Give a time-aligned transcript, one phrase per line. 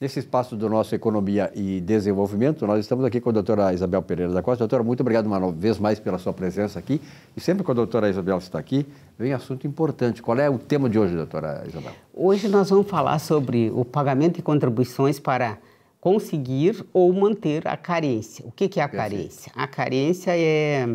[0.00, 4.32] Nesse espaço do nosso Economia e Desenvolvimento, nós estamos aqui com a doutora Isabel Pereira
[4.32, 4.60] da Costa.
[4.60, 7.00] Doutora, muito obrigado uma vez mais pela sua presença aqui.
[7.36, 8.86] E sempre que a doutora Isabel está aqui,
[9.18, 10.22] vem assunto importante.
[10.22, 11.90] Qual é o tema de hoje, doutora Isabel?
[12.14, 15.58] Hoje nós vamos falar sobre o pagamento de contribuições para
[16.00, 18.44] conseguir ou manter a carência.
[18.46, 19.16] O que, que é a Perfeito.
[19.16, 19.52] carência?
[19.56, 20.86] A carência é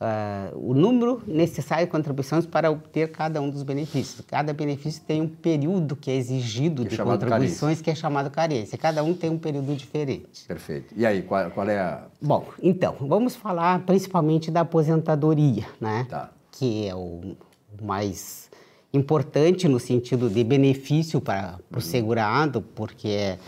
[0.00, 4.24] uh, o número necessário de contribuições para obter cada um dos benefícios.
[4.26, 7.84] Cada benefício tem um período que é exigido que é de contribuições carência.
[7.84, 8.78] que é chamado carência.
[8.78, 10.44] Cada um tem um período diferente.
[10.46, 10.94] Perfeito.
[10.96, 12.04] E aí, qual, qual é a...
[12.20, 16.06] Bom, então, vamos falar principalmente da aposentadoria, né?
[16.08, 16.30] Tá.
[16.50, 17.36] Que é o
[17.82, 18.50] mais
[18.92, 21.80] importante no sentido de benefício para o uhum.
[21.80, 23.38] segurado, porque é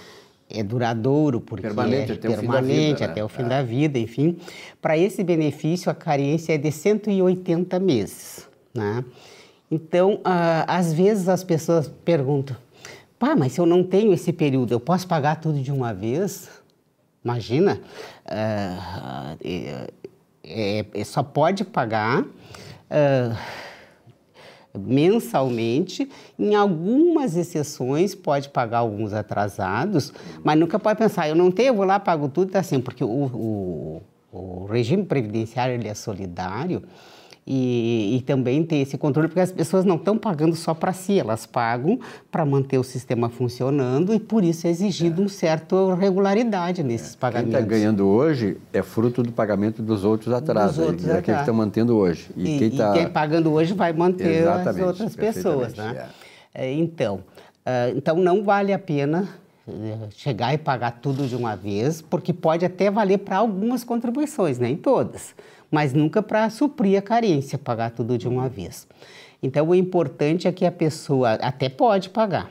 [0.48, 4.38] é duradouro, porque permanente, é até permanente o até o fim da vida, enfim.
[4.80, 8.48] Para esse benefício, a carência é de 180 meses.
[8.72, 9.04] Né?
[9.70, 12.56] Então, ah, às vezes as pessoas perguntam,
[13.18, 16.48] pá, mas se eu não tenho esse período, eu posso pagar tudo de uma vez?
[17.24, 17.80] Imagina,
[18.24, 19.90] ah, é,
[20.44, 22.24] é, é, só pode pagar
[22.88, 23.36] ah,
[24.78, 26.08] mensalmente.
[26.38, 31.74] Em algumas exceções, pode pagar alguns atrasados, mas nunca pode pensar, eu não tenho, eu
[31.74, 34.02] vou lá, pago tudo, tá assim, porque o, o,
[34.32, 36.82] o regime previdenciário ele é solidário
[37.46, 41.16] e, e, também tem esse controle, porque as pessoas não estão pagando só para si,
[41.16, 45.24] elas pagam para manter o sistema funcionando e por isso é exigido é.
[45.24, 47.16] um certo regularidade nesses é.
[47.16, 47.52] pagamentos.
[47.52, 51.34] Quem está ganhando hoje é fruto do pagamento dos outros atrás, dos outros é quem
[51.36, 52.28] está mantendo hoje.
[52.36, 56.08] E, e quem está tá pagando hoje vai manter Exatamente, as outras pessoas, né?
[56.52, 56.66] É.
[56.66, 57.20] é então,
[57.64, 59.28] uh, então não vale a pena
[60.10, 64.76] chegar e pagar tudo de uma vez, porque pode até valer para algumas contribuições, nem
[64.76, 65.34] todas
[65.70, 68.86] mas nunca para suprir a carência, pagar tudo de uma vez.
[69.42, 72.50] Então, o importante é que a pessoa até pode pagar,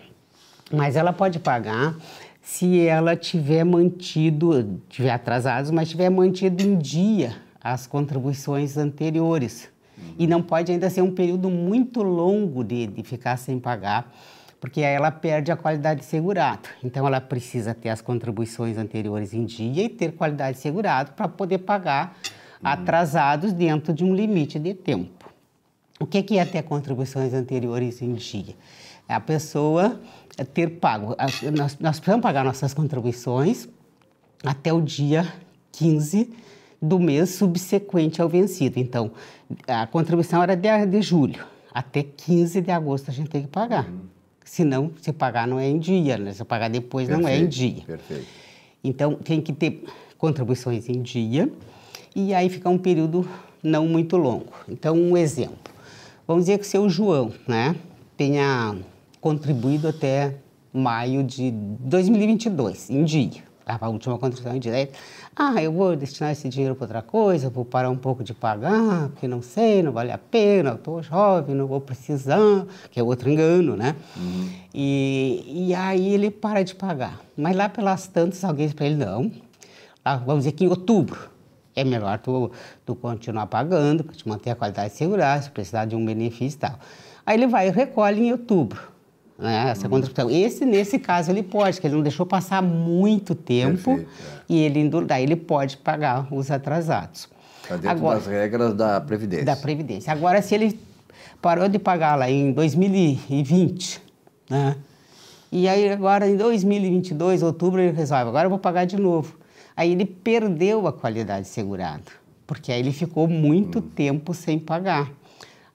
[0.71, 1.95] mas ela pode pagar
[2.41, 9.67] se ela tiver mantido, tiver atrasado, mas tiver mantido em dia as contribuições anteriores.
[10.19, 14.13] E não pode ainda ser um período muito longo de, de ficar sem pagar,
[14.65, 16.67] porque aí ela perde a qualidade de segurado.
[16.83, 21.27] Então, ela precisa ter as contribuições anteriores em dia e ter qualidade de segurado para
[21.27, 22.17] poder pagar
[22.63, 25.29] atrasados dentro de um limite de tempo.
[25.99, 28.55] O que é ter contribuições anteriores em dia?
[29.07, 30.01] É a pessoa
[30.51, 31.15] ter pago,
[31.55, 33.69] nós, nós precisamos pagar nossas contribuições
[34.43, 35.31] até o dia
[35.73, 36.33] 15
[36.81, 38.79] do mês subsequente ao vencido.
[38.79, 39.11] Então,
[39.67, 43.87] a contribuição era de, de julho, até 15 de agosto a gente tem que pagar.
[44.45, 46.31] Se não, se pagar não é em dia, né?
[46.31, 47.83] se pagar depois perfeito, não é em dia.
[47.85, 48.27] Perfeito.
[48.83, 49.83] Então, tem que ter
[50.17, 51.51] contribuições em dia
[52.15, 53.27] e aí fica um período
[53.61, 54.53] não muito longo.
[54.69, 55.73] Então, um exemplo.
[56.27, 57.75] Vamos dizer que o seu João né,
[58.15, 58.77] tenha
[59.19, 60.35] contribuído até
[60.71, 63.43] maio de 2022, em dia.
[63.65, 64.93] A última contribuição indireta.
[65.35, 69.09] Ah, eu vou destinar esse dinheiro para outra coisa, vou parar um pouco de pagar,
[69.09, 73.03] porque não sei, não vale a pena, eu estou jovem, não vou precisar, que é
[73.03, 73.95] outro engano, né?
[74.15, 74.49] Uhum.
[74.71, 77.19] E, e aí ele para de pagar.
[77.35, 79.31] Mas lá pelas tantas, alguém diz para ele, não,
[80.05, 81.29] lá, vamos dizer que em outubro,
[81.75, 82.51] é melhor tu,
[82.85, 86.57] tu continuar pagando para te manter a qualidade de segurança, se precisar de um benefício
[86.57, 86.79] e tal.
[87.25, 88.94] Aí ele vai e recolhe em outubro.
[89.37, 89.87] Né, essa.
[90.31, 94.41] Esse, nesse caso, ele pode, porque ele não deixou passar muito tempo Perfeito, é.
[94.47, 97.27] e ele, daí ele pode pagar os atrasados.
[97.63, 99.45] Está dentro Agora, das regras da Previdência.
[99.45, 100.13] Da Previdência.
[100.13, 100.79] Agora, se ele
[101.41, 104.01] parou de pagar lá em 2020,
[104.49, 104.75] né?
[105.51, 109.37] E aí agora em 2022, outubro, ele resolve, agora eu vou pagar de novo
[109.75, 112.03] aí ele perdeu a qualidade segurada,
[112.47, 113.89] porque aí ele ficou muito hum.
[113.95, 115.11] tempo sem pagar.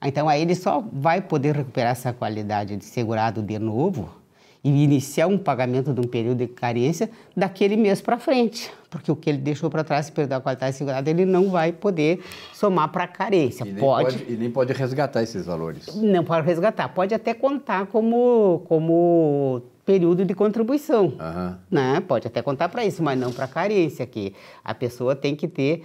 [0.03, 4.21] Então aí ele só vai poder recuperar essa qualidade de segurado de novo
[4.63, 9.15] e iniciar um pagamento de um período de carência daquele mês para frente, porque o
[9.15, 12.23] que ele deixou para trás, se perdeu a qualidade segurada, ele não vai poder
[12.53, 13.63] somar para a carência.
[13.63, 15.87] E pode, pode, e nem pode resgatar esses valores.
[15.95, 21.05] Não pode resgatar, pode até contar como, como período de contribuição.
[21.05, 21.55] Uhum.
[21.69, 22.03] Né?
[22.07, 24.33] Pode até contar para isso, mas não para carência, que
[24.63, 25.83] a pessoa tem que ter.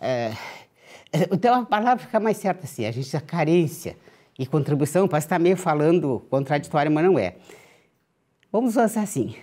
[0.00, 0.32] É...
[1.32, 3.96] Então a palavra fica mais certa assim: a gente a carência
[4.38, 7.36] e contribuição, parece estar meio falando contraditório, mas não é.
[8.52, 9.34] Vamos fazer assim: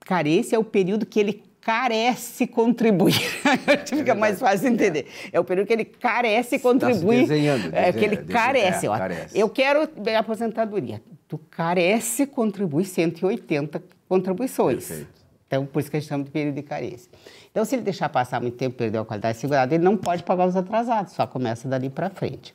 [0.00, 3.20] carência é o período que ele carece contribuir.
[3.86, 5.06] Fica mais fácil de entender.
[5.32, 5.36] É.
[5.36, 7.22] é o período que ele carece contribuir.
[7.22, 8.86] Tá desenhando, é que ele carece.
[8.86, 9.38] É, carece.
[9.38, 14.88] Eu quero a aposentadoria tu carece contribui 180 contribuições.
[14.88, 15.19] Perfeito.
[15.50, 17.10] Então, por isso que a gente chama de período de carência.
[17.50, 20.46] Então, se ele deixar passar muito tempo, perder a qualidade segurada, ele não pode pagar
[20.46, 22.54] os atrasados, só começa dali para frente.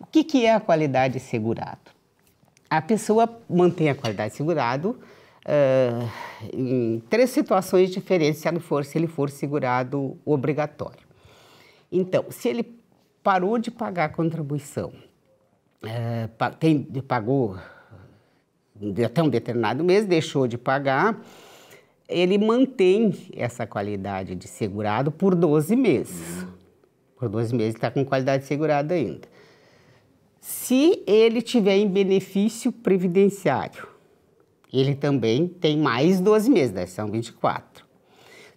[0.00, 1.90] O que, que é a qualidade segurado?
[2.70, 4.98] A pessoa mantém a qualidade segurado
[5.44, 6.10] uh,
[6.50, 11.06] em três situações diferentes se ele for, se ele for segurado obrigatório.
[11.92, 12.80] Então, se ele
[13.22, 14.94] parou de pagar a contribuição,
[15.84, 17.58] uh, tem, pagou
[19.04, 21.20] até um determinado mês, deixou de pagar,
[22.10, 26.46] ele mantém essa qualidade de segurado por 12 meses.
[27.16, 29.28] Por 12 meses está com qualidade de segurado ainda.
[30.40, 33.86] Se ele tiver em benefício previdenciário,
[34.72, 37.84] ele também tem mais 12 meses, daí são 24.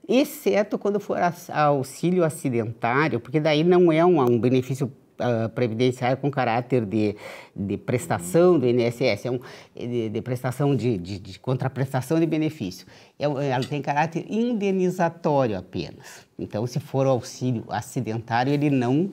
[0.07, 1.17] Exceto quando for
[1.50, 7.15] auxílio acidentário, porque daí não é um, um benefício uh, previdenciário com caráter de,
[7.56, 9.39] de prestação do INSS, é um,
[9.75, 12.88] de, de prestação de, de, de, contraprestação de benefício.
[13.19, 16.25] É, ela tem caráter indenizatório apenas.
[16.38, 19.12] Então, se for o auxílio acidentário, ele não,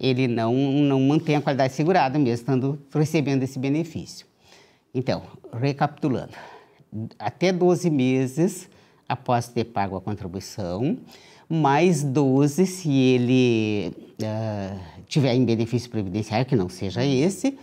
[0.00, 4.26] ele não, não mantém a qualidade segurada, mesmo estando recebendo esse benefício.
[4.94, 5.22] Então,
[5.52, 6.32] recapitulando,
[7.18, 8.68] até 12 meses
[9.08, 10.98] após ter pago a contribuição,
[11.48, 17.58] mais 12 se ele uh, tiver em benefício previdenciário, que não seja esse,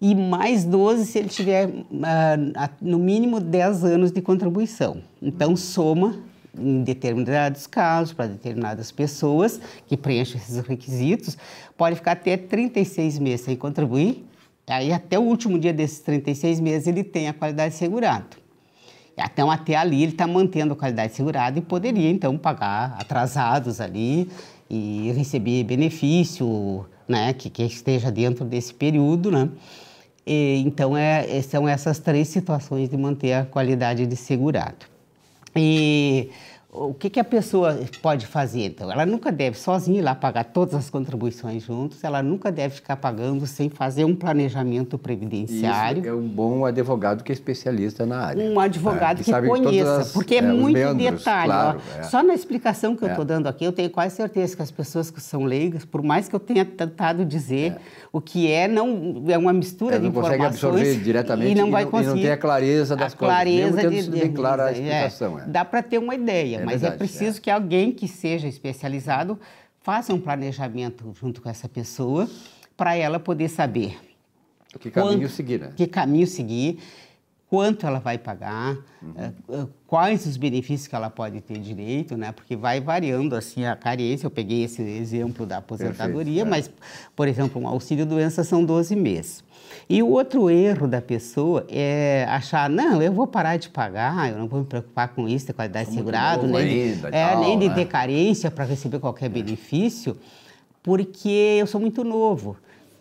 [0.00, 5.02] e mais 12 se ele tiver uh, no mínimo 10 anos de contribuição.
[5.20, 6.16] Então, soma
[6.58, 11.36] em determinados casos, para determinadas pessoas que preenchem esses requisitos,
[11.76, 14.24] pode ficar até 36 meses sem contribuir
[14.68, 18.26] Aí até o último dia desses 36 meses ele tem a qualidade segurada.
[19.16, 24.28] Então até ali ele está mantendo a qualidade segurada e poderia então pagar atrasados ali
[24.68, 29.48] e receber benefício, né, que, que esteja dentro desse período, né?
[30.26, 34.86] E, então é, são essas três situações de manter a qualidade de segurado.
[35.54, 36.30] E
[36.76, 38.92] o que, que, a pessoa pode fazer, então?
[38.92, 42.96] Ela nunca deve sozinha ir lá pagar todas as contribuições juntos, ela nunca deve ficar
[42.96, 46.00] pagando sem fazer um planejamento previdenciário.
[46.00, 48.44] Isso é um bom advogado que é especialista na área.
[48.44, 51.46] Um advogado é, que, que conheça, as, porque é, é muito membros, detalhe.
[51.46, 52.02] Claro, é.
[52.04, 53.28] Só na explicação que eu estou é.
[53.28, 56.36] dando aqui, eu tenho quase certeza que as pessoas que são leigas, por mais que
[56.36, 57.78] eu tenha tentado dizer é.
[58.12, 60.38] o que é, não é uma mistura de informações.
[60.38, 62.10] Não consegue absorver diretamente e não vai conseguir.
[62.10, 65.40] E não tem a clareza das a clareza coisas, mesmo de, bem clara a explicação.
[65.46, 69.38] Dá para ter uma ideia, mas é verdade, é preciso que alguém que seja especializado
[69.80, 72.28] faça um planejamento junto com essa pessoa
[72.76, 73.98] para ela poder saber
[74.78, 75.72] que caminho seguir, né?
[75.74, 76.78] Que caminho seguir,
[77.48, 79.32] quanto ela vai pagar, uhum.
[79.48, 82.32] uh, quais os benefícios que ela pode ter direito, né?
[82.32, 84.26] Porque vai variando assim a carência.
[84.26, 86.50] Eu peguei esse exemplo da aposentadoria, Perfeito, é.
[86.50, 86.70] mas,
[87.14, 89.44] por exemplo, um auxílio doença são 12 meses.
[89.88, 94.38] E o outro erro da pessoa é achar, não, eu vou parar de pagar, eu
[94.38, 97.68] não vou me preocupar com isso, ter qualidade segurada, nem, de, é, tal, nem de
[97.70, 97.84] ter né?
[97.84, 100.16] carência para receber qualquer benefício,
[100.82, 102.56] porque eu sou muito novo.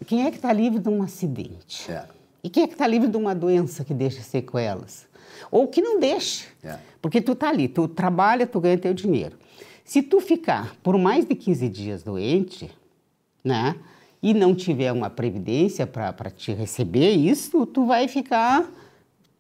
[0.06, 1.92] Quem é que está livre de um acidente?
[1.92, 2.04] É.
[2.46, 5.08] E quem é que está livre de uma doença que deixa sequelas?
[5.50, 6.46] Ou que não deixa.
[6.64, 6.78] É.
[7.02, 9.36] Porque tu está ali, tu trabalha, tu ganha teu dinheiro.
[9.84, 12.70] Se tu ficar por mais de 15 dias doente,
[13.44, 13.76] né?
[14.22, 18.72] e não tiver uma previdência para te receber isso, tu vai ficar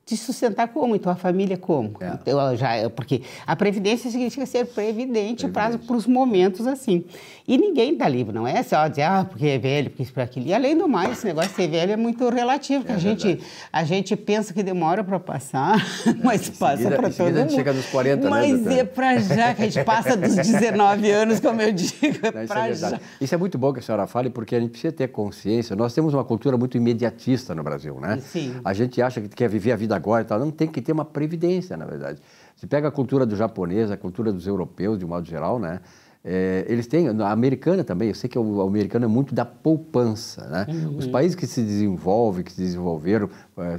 [0.05, 0.95] te sustentar como?
[0.95, 1.93] E tua família como?
[1.99, 2.11] É.
[2.21, 7.03] Então, já, porque a previdência significa ser previdente, para os momentos assim.
[7.47, 10.21] E ninguém está livre, não é só dizer, ah, porque é velho, porque isso, por
[10.21, 10.47] aquilo.
[10.47, 13.39] E além do mais, esse negócio de ser velho é muito relativo, é a, gente,
[13.71, 17.51] a gente pensa que demora para passar, é, mas passa para todo mundo.
[17.51, 18.79] chega nos 40, né, mas né?
[18.79, 22.69] É para já, que a gente passa dos 19 anos, como eu digo, é para
[22.69, 22.99] é já.
[23.19, 25.75] Isso é muito bom que a senhora fale, porque a gente precisa ter consciência.
[25.75, 28.19] Nós temos uma cultura muito imediatista no Brasil, né?
[28.21, 28.55] Sim.
[28.63, 30.39] A gente acha que quer viver a vida agora e tal.
[30.39, 32.21] Não tem que ter uma previdência, na verdade.
[32.55, 35.79] Você pega a cultura do japonês, a cultura dos europeus, de um modo geral, né?
[36.27, 40.47] É, eles têm, a americana também, eu sei que o, americano é muito da poupança.
[40.47, 40.65] Né?
[40.69, 40.97] Uhum.
[40.97, 43.77] Os países que se desenvolvem, que se desenvolveram, é,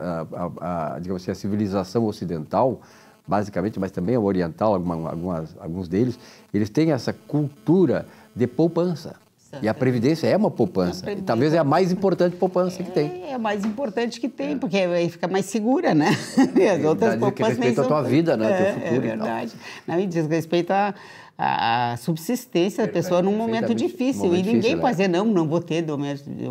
[0.00, 2.80] a, a, a, digamos assim, a civilização ocidental,
[3.28, 6.18] basicamente, mas também a oriental, alguma, algumas, alguns deles,
[6.54, 9.16] eles têm essa cultura de poupança.
[9.62, 11.04] E a Previdência é uma poupança.
[11.24, 13.24] Talvez é a mais importante poupança é, que tem.
[13.28, 14.56] É a mais importante que tem, é.
[14.56, 16.16] porque aí fica mais segura, né?
[16.54, 17.34] E as outras poupanças.
[17.34, 18.50] Que respeita a tua vida, né?
[18.50, 18.94] É, teu futuro.
[18.94, 19.52] É verdade.
[19.86, 20.94] Não, e diz respeito a,
[21.36, 24.26] a, subsistência da pessoa num momento difícil.
[24.26, 25.06] Momento e ninguém difícil, pode né?
[25.06, 25.84] dizer, não, não vou ter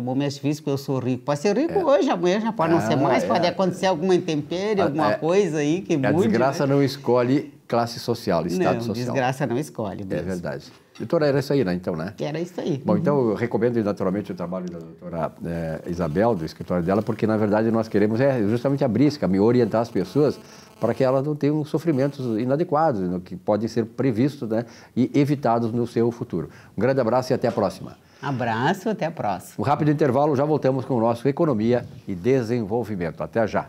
[0.02, 1.24] momentos difíceis porque eu sou rico.
[1.24, 1.84] Pode ser rico é.
[1.84, 5.96] hoje, amanhã já pode não ser mais, pode acontecer alguma intempérie, alguma coisa aí que
[5.96, 6.06] mude.
[6.06, 6.74] A desgraça né?
[6.74, 8.94] não escolhe classe social, estado não, social.
[8.94, 10.04] desgraça não escolhe.
[10.04, 10.14] Mesmo.
[10.14, 10.83] É verdade.
[10.98, 11.74] Doutora, era isso aí, né?
[11.74, 12.14] Então, né?
[12.20, 12.80] Era isso aí.
[12.84, 17.26] Bom, então eu recomendo naturalmente o trabalho da doutora é, Isabel, do escritório dela, porque
[17.26, 20.38] na verdade nós queremos é justamente abrir esse caminho, orientar as pessoas
[20.80, 25.86] para que elas não tenham sofrimentos inadequados, que podem ser previstos né, e evitados no
[25.86, 26.50] seu futuro.
[26.76, 27.96] Um grande abraço e até a próxima.
[28.20, 29.54] Abraço, até a próxima.
[29.58, 33.22] Um rápido intervalo, já voltamos com o nosso Economia e Desenvolvimento.
[33.22, 33.68] Até já.